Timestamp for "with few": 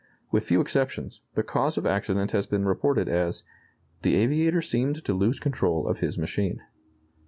0.31-0.61